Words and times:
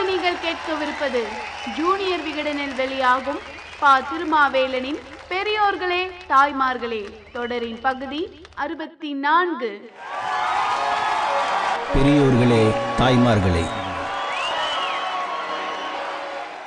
இப்போது 0.00 0.12
நீங்கள் 0.12 0.36
கேட்கவிருப்பது 0.44 1.20
ஜூனியர் 1.78 2.22
விகடனில் 2.26 2.76
வெளியாகும் 2.78 3.40
பா. 3.80 3.90
திருமாவேலனின் 4.10 5.00
பெரியோர்களே 5.30 5.98
தாய்மார்களே 6.30 7.00
தொடரின் 7.34 7.80
பகுதி 7.86 8.20
அறுபத்தி 8.64 9.10
நான்கு 9.24 9.70
பெரியோர்களே 11.94 12.62
தாய்மார்களே. 13.00 13.64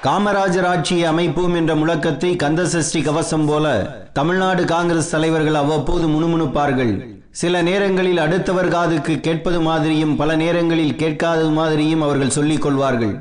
காமராஜர் 0.05 0.69
ஆட்சியை 0.73 1.07
அமைப்போம் 1.13 1.57
என்ற 1.61 1.73
முழக்கத்தை 1.81 2.31
கந்தசஷ்டி 2.45 3.01
கவசம் 3.09 3.47
போல 3.51 3.75
தமிழ்நாடு 4.19 4.65
காங்கிரஸ் 4.75 5.13
தலைவர்கள் 5.15 5.61
அவ்வப்போது 5.63 6.07
முணுமுணுப்பார்கள். 6.15 6.95
சில 7.33 7.61
நேரங்களில் 7.61 8.17
அடுத்தவர் 8.17 8.67
காதுக்கு 8.67 9.19
கேட்பது 9.19 9.61
மாதிரியும் 9.61 10.15
பல 10.15 10.35
நேரங்களில் 10.35 10.95
கேட்காதது 10.95 11.49
மாதிரியும் 11.49 12.01
அவர்கள் 12.01 12.29
சொல்லிக் 12.29 12.61
கொள்வார்கள். 12.61 13.13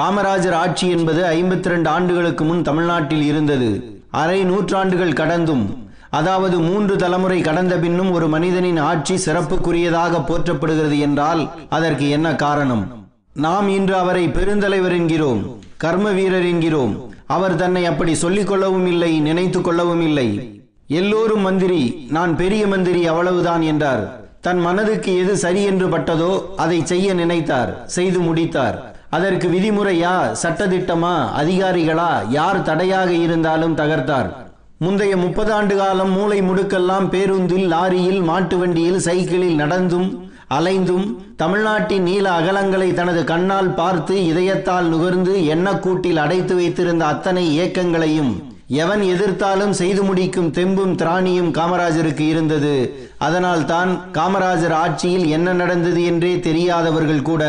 காமராஜர் 0.00 0.52
ஆட்சி 0.52 0.88
என்பது 0.88 1.22
ஐம்பத்தி 1.24 1.68
ரெண்டு 1.68 1.88
ஆண்டுகளுக்கு 1.88 2.44
முன் 2.44 2.62
தமிழ்நாட்டில் 2.62 3.22
இருந்தது. 3.22 4.00
அரை 4.10 4.44
நூற்றாண்டுகள் 4.44 5.12
கடந்தும் 5.12 5.64
அதாவது 6.10 6.58
மூன்று 6.58 6.96
தலைமுறை 6.96 7.40
கடந்த 7.40 7.76
பின்னும் 7.78 8.12
ஒரு 8.12 8.28
மனிதனின் 8.28 8.76
ஆட்சி 8.76 9.14
சிறப்புக்குரியதாக 9.14 10.22
போற்றப்படுகிறது 10.28 10.98
என்றால் 10.98 11.50
அதற்கு 11.68 12.08
என்ன 12.08 12.34
காரணம்? 12.34 12.84
நாம் 13.32 13.68
இன்று 13.68 13.96
அவரை 13.96 14.28
பெருந்தலைவர் 14.28 14.96
என்கிறோம் 15.00 15.60
கர்ம 15.76 16.10
வீரர் 16.10 16.44
என்கிறோம். 16.44 16.94
அவர் 17.26 17.56
தன்னை 17.56 17.84
அப்படி 17.84 18.14
சொல்லிக் 18.14 18.46
கொள்ளவும் 18.46 18.86
இல்லை 18.86 19.20
நினைத்து 19.20 19.60
கொள்ளவும் 19.60 20.00
இல்லை. 20.00 20.57
எல்லோரும் 20.88 21.40
மந்திரி 21.40 22.08
நான் 22.10 22.36
பெரிய 22.36 22.66
மந்திரி 22.66 23.06
அவ்வளவுதான் 23.06 23.62
என்றார். 23.62 24.02
தன் 24.40 24.58
மனதுக்கு 24.58 25.18
எது 25.22 25.36
சரி 25.36 25.62
என்று 25.62 25.86
பட்டதோ 25.86 26.30
அதை 26.56 26.78
செய்ய 26.84 27.14
நினைத்தார் 27.14 27.84
செய்து 27.86 28.18
முடித்தார். 28.18 28.76
அதற்கு 29.10 29.48
விதிமுறையா 29.48 30.14
சட்டதிட்டமா 30.42 31.12
அதிகாரிகளா 31.40 32.28
யார் 32.28 32.62
தடையாக 32.62 33.10
இருந்தாலும் 33.10 33.76
தகர்த்தார். 33.76 34.30
முந்தைய 34.78 35.16
முப்பது 35.16 35.52
ஆண்டு 35.52 35.76
காலம் 35.76 36.10
மூளை 36.10 36.40
முடுக்கெல்லாம் 36.42 37.08
பேருந்தில் 37.08 37.66
லாரியில் 37.74 38.22
மாட்டு 38.22 38.58
வண்டியில் 38.58 39.00
சைக்கிளில் 39.00 39.60
நடந்தும் 39.62 40.08
அலைந்தும் 40.50 41.06
தமிழ்நாட்டின் 41.36 42.02
நீல 42.02 42.26
அகலங்களை 42.30 42.94
தனது 42.94 43.24
கண்ணால் 43.24 43.74
பார்த்து 43.74 44.14
இதயத்தால் 44.24 44.86
நுகர்ந்து 44.88 45.34
எண்ணக்கூட்டில் 45.54 46.16
அடைத்து 46.16 46.54
வைத்திருந்த 46.54 47.06
அத்தனை 47.06 47.44
இயக்கங்களையும் 47.56 48.32
எவன் 48.68 49.00
எதிர்த்தாலும் 49.00 49.70
செய்து 49.70 50.02
முடிக்கும் 50.02 50.50
தெம்பும் 50.50 50.94
திராணியும் 50.94 51.50
காமராஜருக்கு 51.50 52.20
இருந்தது. 52.20 53.06
அதனால் 53.18 53.64
தான் 53.64 54.10
காமராஜர் 54.12 54.72
ஆட்சியில் 54.72 55.26
என்ன 55.26 55.52
நடந்தது 55.52 56.04
என்றே 56.04 56.40
தெரியாதவர்கள் 56.40 57.22
கூட 57.22 57.42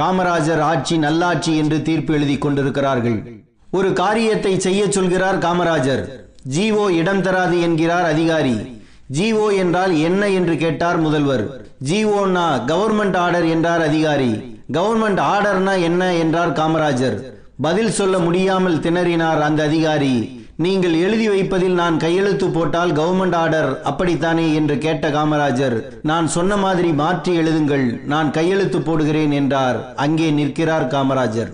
காமராஜர் 0.00 0.60
ஆட்சி 0.60 0.98
நல்லாட்சி 0.98 1.56
என்று 1.56 1.82
தீர்ப்பு 1.82 2.14
எழுதி 2.14 2.38
கொண்டிருக்கிறார்கள். 2.38 3.18
ஒரு 3.70 3.92
காரியத்தை 3.92 4.58
செய்ய 4.58 4.90
சொல்கிறார் 4.90 5.38
காமராஜர். 5.38 6.02
ஜீவோ 6.56 6.90
இடம் 6.90 7.22
தராது 7.22 7.60
என்கிறார் 7.60 8.04
அதிகாரி. 8.04 8.82
ஜிஓ 9.12 9.56
என்றால் 9.56 9.98
என்ன 9.98 10.28
என்று 10.28 10.56
கேட்டார் 10.56 10.96
முதல்வர். 10.96 11.44
ஜிஓனா 11.90 12.46
கவர்மெண்ட் 12.66 13.16
ஆர்டர் 13.16 13.44
என்றார் 13.44 13.82
அதிகாரி. 13.82 14.60
கவர்மெண்ட் 14.72 15.20
ஆர்டர்னா 15.32 15.82
என்ன 15.82 16.14
என்றார் 16.14 16.52
காமராஜர். 16.52 17.18
பதில் 17.60 17.90
சொல்ல 17.90 18.18
முடியாமல் 18.18 18.78
திணறினார் 18.78 19.38
அந்த 19.38 19.62
அதிகாரி. 19.62 20.42
நீங்கள் 20.56 20.92
எழுதி 20.92 21.28
வைப்பதில் 21.28 21.72
நான் 21.72 21.96
கையெழுத்து 21.96 22.48
போட்டால் 22.48 22.90
கவர்மெண்ட் 22.90 23.34
ஆர்டர் 23.34 23.82
அப்படித்தானே 23.82 24.54
என்று 24.54 24.78
கேட்ட 24.78 25.08
காமராஜர் 25.08 25.74
நான் 26.02 26.26
சொன்ன 26.26 26.56
மாதிரி 26.56 26.92
மாற்றி 26.92 27.38
எழுதுங்கள் 27.38 28.04
நான் 28.04 28.30
கையெழுத்து 28.30 28.78
போடுகிறேன் 28.78 29.32
என்றார். 29.32 29.94
அங்கே 29.96 30.30
நிற்கிறார் 30.30 30.86
காமராஜர். 30.86 31.50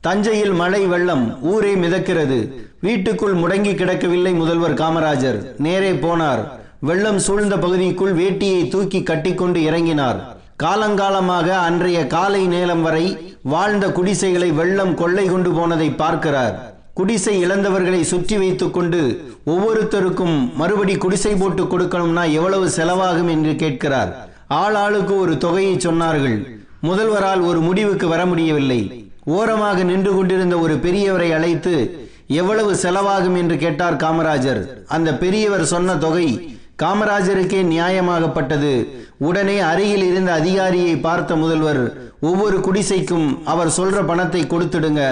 தஞ்சையில் 0.00 0.52
மழை 0.52 0.86
வெள்ளம் 0.86 1.40
ஊரே 1.42 1.74
மிதக்கிறது. 1.74 2.50
வீட்டுக்குள் 2.80 3.32
முடங்கி 3.32 3.74
கிடக்கவில்லை 3.74 4.34
முதல்வர் 4.34 4.78
காமராஜர். 4.82 5.38
நேரே 5.58 5.92
போனார். 5.92 6.44
வெள்ளம் 6.80 7.18
சூழ்ந்த 7.18 7.56
பகுதிக்குள் 7.56 8.14
வேட்டியை 8.14 8.68
தூக்கி 8.68 9.02
கட்டிக்கொண்டு 9.02 9.60
இறங்கினார். 9.60 10.20
காலங்காலமாக 10.62 11.48
அன்றைய 11.68 12.06
காலை 12.06 12.46
நேரம் 12.46 12.82
வரை 12.82 13.06
வாழ்ந்த 13.42 13.86
குடிசைகளை 13.92 14.50
வெள்ளம் 14.50 14.94
கொள்ளை 14.94 15.26
கொண்டு 15.26 15.52
போனதை 15.52 15.90
பார்க்கிறார். 15.90 16.73
குடிசை 16.94 17.46
இழந்தவர்களை 17.46 18.00
சுற்றி 18.00 18.38
வைத்துக் 18.38 18.74
கொண்டு 18.74 19.00
ஒவ்வொருத்தருக்கும் 19.46 20.54
மறுபடி 20.54 20.96
குடிசை 20.96 21.34
போட்டு 21.34 21.64
கொடுக்கணும்னா 21.64 22.32
எவ்வளவு 22.32 22.66
செலவாகும் 22.68 23.28
என்று 23.28 23.56
கேட்கிறார். 23.56 24.28
ஆள் 24.48 24.74
ஆளுக்கு 24.74 25.18
ஒரு 25.18 25.38
தொகையை 25.38 25.74
சொன்னார்கள். 25.74 26.46
முதல்வரால் 26.80 27.40
ஒரு 27.40 27.60
முடிவுக்கு 27.60 28.08
வர 28.08 28.26
முடியவில்லை. 28.26 29.10
ஓரமாக 29.24 29.82
நின்று 29.82 30.14
கொண்டிருந்த 30.14 30.58
ஒரு 30.58 30.74
பெரியவரை 30.74 31.32
அழைத்து 31.32 32.06
எவ்வளவு 32.26 32.74
செலவாகும்? 32.74 33.36
என்று 33.36 33.56
கேட்டார் 33.56 33.96
காமராஜர். 33.96 34.68
அந்த 34.86 35.16
பெரியவர் 35.16 35.64
சொன்ன 35.64 35.96
தொகை 35.96 36.58
காமராஜருக்கே 36.82 37.60
நியாயமாகப்பட்டது. 37.74 38.86
உடனே 39.18 39.58
அருகில் 39.58 40.06
இருந்த 40.06 40.32
அதிகாரியை 40.32 40.96
பார்த்த 40.96 41.36
முதல்வர் 41.36 42.13
ஒவ்வொரு 42.28 42.56
குடிசைக்கும் 42.66 43.28
அவர் 43.52 43.70
சொல்ற 43.76 43.98
பணத்தை 44.10 44.42
கொடுத்துடுங்க. 44.52 45.02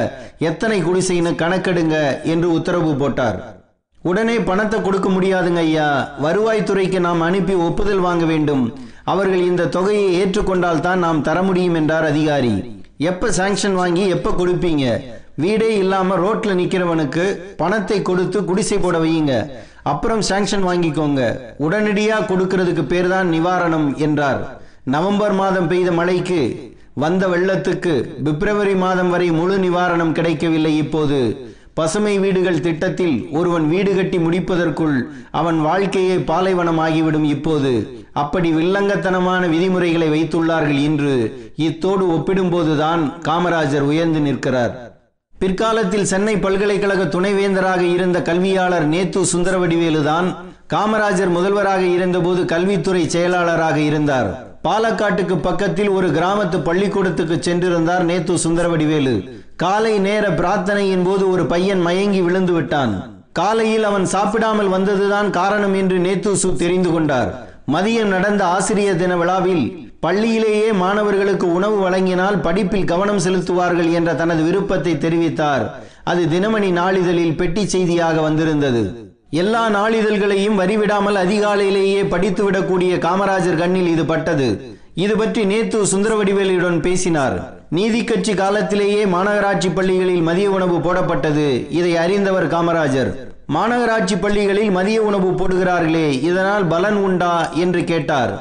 எத்தனை 0.50 0.78
குடிசைன்னு 0.82 1.32
கணக்கெடுங்க 1.42 1.96
என்று 2.32 2.48
உத்தரவு 2.58 2.92
போட்டார். 3.02 3.38
உடனே 4.10 4.36
பணத்தை 4.50 4.78
கொடுக்க 4.80 5.08
முடியாதுங்க 5.08 5.60
ஐயா. 5.66 5.88
வருவாய்த்துறைக்கு 6.26 7.00
நாம் 7.06 7.26
அனுப்பி 7.26 7.54
ஒப்புதல் 7.66 8.04
வாங்க 8.06 8.24
வேண்டும். 8.32 8.64
அவர்கள் 9.12 9.42
இந்த 9.50 9.68
தொகையை 9.76 10.06
ஏற்றுக்கொண்டால் 10.20 10.84
தான் 10.86 11.02
நாம் 11.06 11.24
தர 11.28 11.38
முடியும் 11.48 11.76
என்றார் 11.80 12.06
அதிகாரி. 12.12 12.54
எப்ப 13.10 13.30
சாங்ஷன் 13.38 13.76
வாங்கி 13.80 14.04
எப்ப 14.16 14.32
கொடுப்பீங்க? 14.40 14.86
வீடே 15.44 15.68
இல்லாம 15.82 16.16
ரோட்ல 16.24 16.54
நிக்கிறவனுக்கு 16.60 17.24
பணத்தை 17.62 17.98
கொடுத்து 18.08 18.38
குடிசை 18.50 18.78
போட 18.78 18.96
வையுங்க. 19.04 19.34
அப்புறம் 19.92 20.22
சாங்ஷன் 20.30 20.66
வாங்கிக்கோங்க. 20.68 21.22
உடனடியா 21.66 22.18
கொடுக்கிறதுக்கு 22.30 22.84
பேர் 22.92 23.08
தான் 23.14 23.30
நிவாரணம் 23.34 23.88
என்றார். 24.06 24.42
நவம்பர் 24.94 25.34
மாதம் 25.40 25.70
பெய்த 25.70 25.90
மழைக்கு 25.98 26.40
வந்த 26.94 27.28
வெள்ளத்துக்கு 27.28 28.22
பிப்ரவரி 28.24 28.74
மாதம் 28.74 29.10
வரை 29.10 29.30
முழு 29.30 29.58
நிவாரணம் 29.58 30.12
கிடைக்கவில்லை 30.12 30.76
இப்போது. 30.76 31.50
பசுமை 31.74 32.18
வீடுகள் 32.18 32.60
திட்டத்தில் 32.60 33.28
ஒருவன் 33.32 33.68
வீடு 33.68 33.94
கட்டி 33.94 34.18
முடிப்பதற்குள் 34.18 35.08
அவன் 35.30 35.60
வாழ்க்கையே 35.60 36.16
பாலைவனம் 36.16 36.78
ஆகிவிடும் 36.78 37.24
இப்போது. 37.24 38.04
அப்படி 38.12 38.52
வில்லங்கத்தனமான 38.52 39.48
விதிமுறைகளை 39.48 40.08
வைத்துள்ளார்கள் 40.10 40.82
இன்று. 40.82 41.52
இத்தோடு 41.56 42.06
ஒப்பிடும்போதுதான் 42.06 43.12
காமராஜர் 43.28 43.80
உயர்ந்து 43.80 44.20
நிற்கிறார். 44.20 44.90
பிற்காலத்தில் 45.38 46.04
சென்னை 46.04 46.36
பல்கலைக்கழக 46.36 47.04
துணைவேந்தராக 47.04 47.80
இருந்த 47.80 48.22
கல்வியாளர் 48.22 48.84
நேத்து 48.84 49.22
சுந்தரவடிவேலுதான் 49.22 50.34
காமராஜர் 50.74 51.28
முதல்வராக 51.28 51.82
இருந்தபோது 51.82 52.44
கல்வித்துறை 52.44 53.08
செயலாளராக 53.08 53.80
இருந்தார். 53.80 54.51
பாலக்காட்டுக்கு 54.66 55.36
பக்கத்தில் 55.36 55.88
ஒரு 55.88 56.08
கிராமத்து 56.08 56.58
பள்ளிக்கூடத்துக்கு 56.66 57.36
சென்றிருந்தார் 57.36 58.04
நேத்து 58.10 58.34
சுந்தரவடிவேலு. 58.34 59.14
காலை 59.56 59.94
நேர 59.98 60.24
பிரார்த்தனையின் 60.28 61.04
போது 61.04 61.24
ஒரு 61.30 61.44
பையன் 61.46 61.80
மயங்கி 61.80 62.20
விழுந்து 62.20 62.52
விட்டான். 62.52 62.92
காலையில் 63.32 63.82
அவன் 63.82 64.06
சாப்பிடாமல் 64.06 64.68
வந்ததுதான் 64.68 65.30
காரணம் 65.30 65.74
என்று 65.74 65.98
நேத்துசு 65.98 66.50
தெரிந்து 66.56 66.90
கொண்டார். 66.92 67.30
மதியம் 67.74 68.12
நடந்த 68.16 68.44
ஆசிரியர் 68.44 68.96
தின 68.96 69.16
விழாவில் 69.16 69.64
பள்ளியிலேயே 70.06 70.68
மாணவர்களுக்கு 70.74 71.46
உணவு 71.52 71.76
வழங்கினால் 71.80 72.40
படிப்பில் 72.40 72.84
கவனம் 72.84 73.22
செலுத்துவார்கள் 73.26 73.90
என்ற 73.92 74.14
தனது 74.14 74.42
விருப்பத்தை 74.42 74.94
தெரிவித்தார். 74.94 75.64
அது 76.04 76.22
தினமணி 76.24 76.70
நாளிதழில் 76.80 77.36
பெட்டி 77.36 77.64
செய்தியாக 77.66 78.20
வந்திருந்தது. 78.20 79.11
எல்லா 79.40 79.60
நாளிதழ்களையும் 79.76 80.58
வரிவிடாமல் 80.60 81.18
அதிகாலையிலேயே 81.20 82.00
படித்துவிடக்கூடிய 82.12 82.92
காமராஜர் 83.04 83.60
கண்ணில் 83.60 83.88
இது 83.92 84.04
பட்டது. 84.10 84.48
இது 85.04 85.14
பற்றி 85.20 85.42
நேத்து 85.52 85.78
சுந்தரவடிவேலியுடன் 85.92 86.76
பேசினார். 86.86 87.36
நீதி 87.76 88.00
கட்சி 88.10 88.32
காலத்திலேயே 88.40 89.02
மாநகராட்சி 89.14 89.70
பள்ளிகளில் 89.78 90.26
மதிய 90.28 90.50
உணவு 90.56 90.76
போடப்பட்டது. 90.86 91.46
இதை 91.78 91.92
அறிந்தவர் 92.02 92.48
காமராஜர். 92.54 93.10
மாநகராட்சி 93.56 94.18
பள்ளிகளில் 94.24 94.70
மதிய 94.78 94.98
உணவு 95.08 95.30
போடுகிறார்களே 95.40 96.06
இதனால் 96.28 96.66
பலன் 96.74 97.00
உண்டா 97.06 97.34
என்று 97.64 97.82
கேட்டார். 97.92 98.34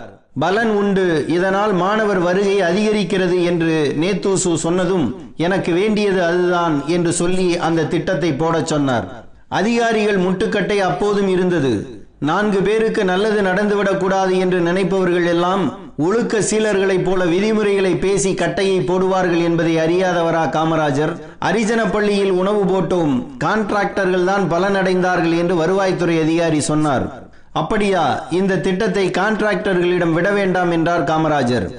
பலன் 0.43 0.71
உண்டு 0.81 1.07
இதனால் 1.37 1.73
மாணவர் 1.85 2.21
வருகை 2.27 2.59
அதிகரிக்கிறது 2.69 3.37
என்று 3.53 3.73
நேத்தூசு 4.03 4.53
சொன்னதும் 4.67 5.07
எனக்கு 5.47 5.71
வேண்டியது 5.81 6.21
அதுதான் 6.29 6.75
என்று 6.95 7.11
சொல்லி 7.23 7.49
அந்த 7.67 7.89
திட்டத்தை 7.95 8.33
போடச் 8.43 8.71
சொன்னார். 8.73 9.07
அதிகாரிகள் 9.51 10.17
முட்டுக்கட்டை 10.17 10.77
அப்போதும் 10.77 11.27
இருந்தது. 11.27 12.05
நான்கு 12.19 12.61
பேருக்கு 12.61 13.05
நல்லது 13.05 13.41
நடந்துவிடக் 13.41 13.97
கூடாது 13.97 14.37
என்று 14.37 14.59
நினைப்பவர்கள் 14.59 15.25
எல்லாம் 15.25 15.77
ஒழுக்க 15.97 16.39
சீலர்களைப் 16.39 17.03
போல 17.03 17.25
விதிமுறைகளை 17.25 17.95
பேசி 17.95 18.33
கட்டையை 18.33 18.79
போடுவார்கள் 18.79 19.43
என்பதை 19.43 19.75
அறியாதவரா 19.75 20.43
காமராஜர்? 20.49 21.19
அரிஜன 21.45 21.91
பள்ளியில் 21.91 22.31
உணவு 22.31 22.63
போட்டோம். 22.63 23.27
கான்ட்ராக்டர்கள் 23.43 24.23
தான் 24.23 24.51
பலனடைந்தார்கள் 24.51 25.37
என்று 25.37 25.55
வருவாய்த்துறை 25.55 26.21
அதிகாரி 26.21 26.61
சொன்னார். 26.61 27.29
அப்படியா? 27.53 28.27
இந்த 28.29 28.59
திட்டத்தை 28.59 29.09
கான்ட்ராக்டர்களிடம் 29.09 30.13
விட 30.13 30.31
வேண்டாம் 30.31 30.71
என்றார் 30.71 31.03
காமராஜர். 31.03 31.69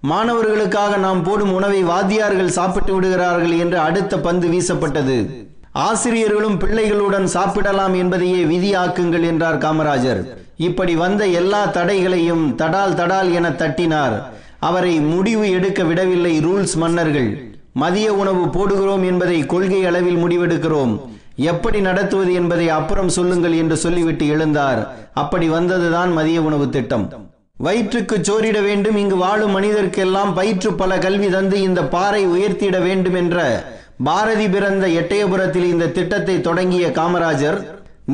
மாணவர்களுக்காக 0.00 0.96
நாம் 0.96 1.22
போடும் 1.22 1.54
உணவை 1.54 1.84
வாத்தியார்கள் 1.84 2.48
சாப்பிட்டு 2.48 2.94
விடுகிறார்கள் 2.94 3.58
என்று 3.58 3.78
அடுத்த 3.78 4.20
பந்து 4.20 4.48
வீசப்பட்டது. 4.48 5.50
ஆசிரியர்களும் 5.72 6.58
பிள்ளைகளுடன் 6.60 7.24
சாப்பிடலாம் 7.24 7.94
என்பதையே 7.94 8.44
விதியாக்குங்கள் 8.44 9.22
என்றார் 9.22 9.58
காமராஜர். 9.58 10.20
இப்படி 10.56 10.94
வந்த 10.94 11.26
எல்லா 11.26 11.66
தடைகளையும் 11.66 12.56
தடால் 12.58 12.94
தடால் 12.94 13.32
என 13.32 13.50
தட்டினார். 13.50 14.32
அவரை 14.58 15.00
முடிவு 15.00 15.50
எடுக்க 15.50 15.84
விடவில்லை 15.84 16.38
ரூல்ஸ் 16.38 16.76
மன்னர்கள். 16.76 17.54
மதிய 17.72 18.14
உணவு 18.14 18.44
போடுகிறோம் 18.46 19.04
என்பதை 19.04 19.46
கொள்கை 19.46 19.84
அளவில் 19.84 20.16
முடிவெடுக்கிறோம். 20.16 21.00
எப்படி 21.36 21.80
நடத்துவது 21.80 22.32
என்பதை 22.32 22.68
அப்புறம் 22.68 23.08
சொல்லுங்கள் 23.08 23.56
என்று 23.56 23.76
சொல்லிவிட்டு 23.76 24.26
எழுந்தார். 24.26 24.86
அப்படி 25.14 25.48
வந்ததுதான் 25.48 26.12
மதிய 26.12 26.42
உணவு 26.42 26.68
திட்டம். 26.68 27.30
வயிற்றுக்கு 27.56 28.16
சோரிட 28.18 28.62
வேண்டும் 28.62 28.96
இங்கு 28.96 29.16
வாழும் 29.16 29.60
மனிதர்க்கெல்லாம் 29.60 30.34
பயிற்று 30.34 30.74
பல 30.74 30.98
கல்வி 30.98 31.30
தந்து 31.30 31.62
இந்த 31.62 31.84
பாறை 31.84 32.26
உயர்த்திட 32.26 32.82
வேண்டும் 32.82 33.14
என்ற 33.14 33.64
பாரதி 34.06 34.46
பிறந்த 34.48 34.84
எட்டயபுரத்தில் 35.00 35.66
இந்த 35.72 35.90
திட்டத்தை 35.96 36.40
தொடங்கிய 36.40 36.84
காமராஜர் 36.98 37.58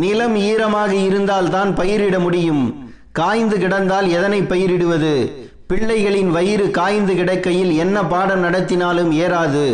நிலம் 0.03 0.35
ஈரமாக 0.49 0.93
இருந்தால் 1.09 1.51
தான் 1.51 1.71
பயிரிட 1.75 2.17
முடியும். 2.19 2.65
காய்ந்து 3.19 3.57
கிடந்தால் 3.59 4.09
எதனை 4.17 4.41
பயிரிடுவது? 4.43 5.13
பிள்ளைகளின் 5.71 6.31
வயிறு 6.37 6.67
காய்ந்து 6.71 7.15
கிடக்கையில் 7.15 7.73
என்ன 7.85 7.97
பாடம் 8.05 8.45
நடத்தினாலும் 8.45 9.13
ஏறாது. 9.25 9.65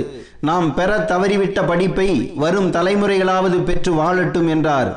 நாம் 0.49 0.69
பெற 0.75 0.91
தவறிவிட்ட 1.11 1.61
படிப்பை 1.67 2.09
வரும் 2.43 2.71
தலைமுறைகளாவது 2.71 3.59
பெற்று 3.69 3.93
வாழட்டும் 4.01 4.49
என்றார். 4.49 4.91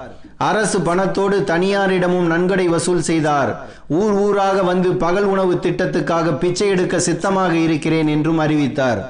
அரசு 0.49 0.79
பணத்தோடு 0.79 1.37
தனியாரிடமும் 1.51 2.27
நன்கொடை 2.33 2.67
வசூல் 2.67 3.05
செய்தார். 3.09 3.51
ஊர் 3.99 4.15
ஊராக 4.25 4.57
வந்து 4.63 4.91
பகல் 5.03 5.29
உணவு 5.33 5.55
திட்டத்துக்காக 5.65 6.33
பிச்சை 6.43 6.67
எடுக்க 6.67 6.99
சித்தமாக 6.99 7.53
இருக்கிறேன் 7.67 8.07
என்றும் 8.07 8.41
அறிவித்தார். 8.45 9.01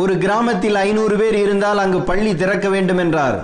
ஒரு 0.00 0.14
கிராமத்தில் 0.22 0.76
ஐநூறு 0.86 1.14
பேர் 1.20 1.36
இருந்தால் 1.44 1.80
அங்கு 1.84 2.00
பள்ளி 2.10 2.32
திறக்க 2.42 2.66
வேண்டும் 2.74 3.00
என்றார் 3.04 3.38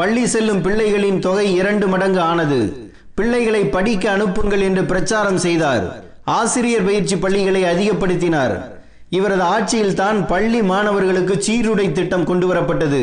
பள்ளி 0.00 0.22
செல்லும் 0.32 0.62
பிள்ளைகளின் 0.64 1.18
தொகை 1.26 1.46
இரண்டு 1.60 1.86
மடங்கு 1.92 2.20
ஆனது. 2.30 2.60
பிள்ளைகளை 3.18 3.62
படிக்க 3.74 4.04
அனுப்புங்கள் 4.10 4.62
என்று 4.68 4.82
பிரச்சாரம் 4.90 5.40
செய்தார். 5.46 5.84
ஆசிரியர் 6.38 6.86
பயிற்சி 6.88 7.16
பள்ளிகளை 7.24 7.62
அதிகப்படுத்தினார். 7.72 8.54
இவரது 9.18 9.44
ஆட்சியில் 9.54 9.98
தான் 10.00 10.18
பள்ளி 10.32 10.62
மாணவர்களுக்கு 10.72 11.34
சீருடை 11.46 11.86
திட்டம் 11.92 12.28
கொண்டு 12.30 12.48
வரப்பட்டது 12.52 13.02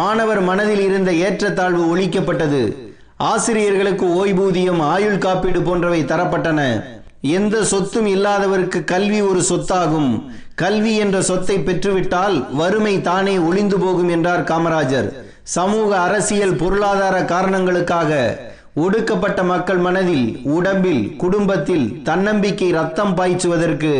மாணவர் 0.00 0.40
மனதில் 0.48 0.82
இருந்த 0.88 1.10
ஏற்றத்தாழ்வு 1.26 1.84
ஒழிக்கப்பட்டது. 1.92 2.62
ஆசிரியர்களுக்கு 3.30 4.06
ஓய்வூதியம் 4.22 4.80
ஆயுள் 4.94 5.22
காப்பீடு 5.24 5.60
போன்றவை 5.62 6.00
தரப்பட்டன. 6.04 6.60
எந்த 7.28 7.64
சொத்தும் 7.64 8.06
இல்லாதவருக்கு 8.06 8.84
கல்வி 8.84 9.20
ஒரு 9.20 9.42
சொத்தாகும். 9.48 10.10
கல்வி 10.54 10.96
என்ற 10.96 11.22
சொத்தை 11.22 11.56
பெற்றுவிட்டால் 11.58 12.36
வறுமை 12.54 13.00
தானே 13.00 13.38
ஒளிந்து 13.38 13.78
போகும் 13.78 14.08
என்றார் 14.08 14.44
காமராஜர். 14.44 15.08
சமூக 15.42 16.00
அரசியல் 16.00 16.54
பொருளாதார 16.54 17.24
காரணங்களுக்காக 17.24 18.12
ஒடுக்கப்பட்ட 18.74 19.42
மக்கள் 19.42 19.76
மனதில் 19.76 20.40
உடம்பில் 20.42 21.16
குடும்பத்தில் 21.16 22.02
தன்னம்பிக்கை 22.02 22.70
ரத்தம் 22.70 23.14
பாய்ச்சுவதற்கு 23.16 23.92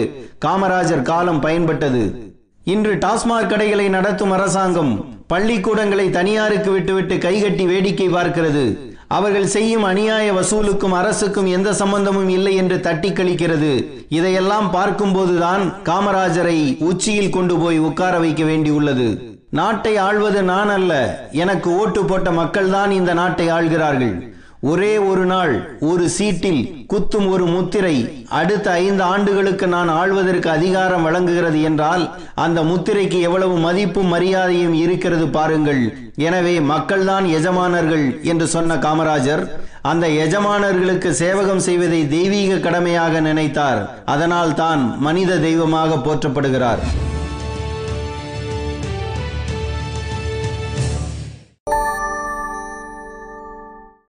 காமராஜர் 0.45 1.03
காலம் 1.03 1.43
பயன்பட்டது. 1.43 2.05
இன்று 2.65 2.95
டாஸ்மாக் 2.95 3.47
கடைகளை 3.47 3.89
நடத்தும் 3.89 4.31
அரசாங்கம் 4.31 4.93
பள்ளிக்கூடங்களை 5.29 6.11
தனியாருக்கு 6.11 6.71
விட்டுவிட்டு 6.71 7.19
கைகட்டி 7.19 7.67
வேடிக்கை 7.67 8.09
பார்க்கிறது. 8.09 8.95
அவர்கள் 9.09 9.47
செய்யும் 9.47 9.85
அநியாய 9.85 10.33
வசூலுக்கும் 10.33 10.93
அரசுக்கும் 10.93 11.47
எந்த 11.47 11.75
சம்பந்தமும் 11.75 12.29
இல்லை 12.29 12.55
என்று 12.55 12.81
தட்டி 12.81 13.11
கழிக்கிறது 13.11 13.85
இதையெல்லாம் 14.09 14.75
பார்க்கும்போதுதான் 14.75 15.73
காமராஜரை 15.85 16.83
உச்சியில் 16.83 17.31
கொண்டு 17.31 17.59
போய் 17.59 17.79
உட்கார 17.79 18.19
வைக்க 18.19 18.45
வேண்டியுள்ளது. 18.45 19.35
நாட்டை 19.51 19.97
ஆள்வது 19.97 20.43
நான் 20.43 20.69
அல்ல 20.69 21.29
எனக்கு 21.33 21.79
ஓட்டு 21.79 22.05
போட்ட 22.05 22.31
மக்கள்தான் 22.31 22.91
இந்த 22.91 23.15
நாட்டை 23.15 23.51
ஆள்கிறார்கள். 23.51 24.36
ஒரே 24.63 24.99
ஒரு 24.99 25.25
நாள் 25.25 25.79
ஒரு 25.81 26.09
சீட்டில் 26.09 26.61
குத்தும் 26.93 27.29
ஒரு 27.29 27.47
முத்திரை 27.47 27.97
அடுத்த 28.29 28.71
ஐந்து 28.71 29.03
ஆண்டுகளுக்கு 29.03 29.67
நான் 29.67 29.89
ஆழ்வதற்கு 29.89 30.47
அதிகாரம் 30.47 31.03
வழங்குகிறது 31.03 31.63
என்றால் 31.63 32.05
அந்த 32.35 32.63
முத்திரைக்கு 32.63 33.21
எவ்வளவு 33.21 33.57
மதிப்பும் 33.57 34.13
மரியாதையும் 34.15 34.73
இருக்கிறது 34.73 35.27
பாருங்கள். 35.29 35.83
எனவே 36.15 36.61
மக்கள்தான் 36.61 37.27
எஜமானர்கள் 37.39 38.21
என்று 38.23 38.47
சொன்ன 38.47 38.77
காமராஜர் 38.77 39.45
அந்த 39.83 40.07
எஜமானர்களுக்கு 40.09 41.11
சேவகம் 41.11 41.65
செய்வதை 41.69 42.09
தெய்வீக 42.09 42.57
கடமையாக 42.59 43.21
நினைத்தார். 43.21 43.83
அதனால் 44.05 44.55
தான் 44.55 44.99
மனித 44.99 45.37
தெய்வமாக 45.37 46.01
போற்றப்படுகிறார். 46.07 46.83